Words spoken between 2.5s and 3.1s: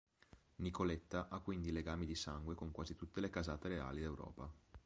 con quasi